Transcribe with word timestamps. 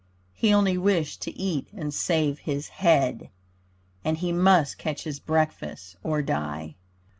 He 0.33 0.51
only 0.51 0.79
wished 0.79 1.21
to 1.21 1.37
eat 1.39 1.67
and 1.75 1.93
save 1.93 2.39
his 2.39 2.69
head, 2.69 3.29
And 4.03 4.17
he 4.17 4.31
must 4.31 4.79
catch 4.79 5.03
his 5.03 5.19
breakfast, 5.19 5.95
or 6.01 6.23
die. 6.23 6.73